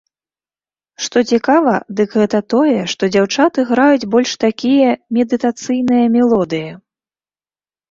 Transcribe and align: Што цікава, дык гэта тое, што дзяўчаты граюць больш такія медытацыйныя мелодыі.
Што 1.07 1.17
цікава, 1.33 1.73
дык 1.99 2.09
гэта 2.21 2.39
тое, 2.55 2.79
што 2.95 3.11
дзяўчаты 3.13 3.67
граюць 3.73 4.09
больш 4.15 4.31
такія 4.47 4.89
медытацыйныя 5.21 6.05
мелодыі. 6.19 6.69